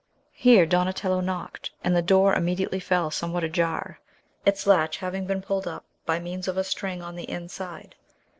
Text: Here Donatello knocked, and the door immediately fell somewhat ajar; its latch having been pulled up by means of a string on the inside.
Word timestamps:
Here 0.33 0.65
Donatello 0.65 1.19
knocked, 1.21 1.69
and 1.83 1.95
the 1.95 2.01
door 2.01 2.33
immediately 2.33 2.79
fell 2.79 3.11
somewhat 3.11 3.43
ajar; 3.43 3.99
its 4.47 4.65
latch 4.65 4.97
having 4.97 5.27
been 5.27 5.43
pulled 5.43 5.67
up 5.67 5.85
by 6.07 6.17
means 6.17 6.47
of 6.47 6.57
a 6.57 6.63
string 6.63 7.03
on 7.03 7.15
the 7.15 7.29
inside. 7.29 7.93